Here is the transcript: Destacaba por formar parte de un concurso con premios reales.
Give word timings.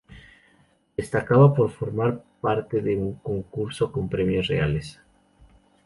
Destacaba 0.97 1.53
por 1.53 1.69
formar 1.69 2.23
parte 2.41 2.81
de 2.81 2.95
un 2.97 3.13
concurso 3.19 3.91
con 3.91 4.09
premios 4.09 4.47
reales. 4.47 4.99